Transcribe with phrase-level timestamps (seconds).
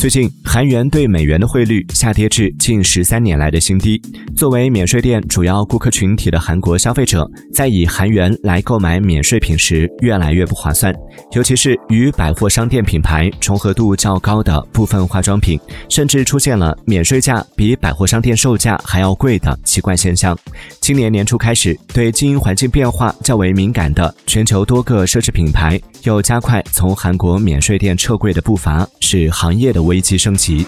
[0.00, 4.00] 最近，韩元对美元的汇率下跌至近十三年来的新低。
[4.34, 10.90] 作为免税店主要顾客群体的韩国消费者，在以韩元来购买免税品时，越来越不划算。
[11.32, 15.60] 尤其是与百货商店品牌重合度较高的部分化妆品，
[15.90, 20.34] 甚至出现了免税价比百货商店售价还要贵的奇怪现象。
[20.80, 30.64] 今年年初开始，对经营环境变化较为敏感的全球多个奢侈品牌，又加快从韩国免税店撤柜的步伐，是行业的危机升级。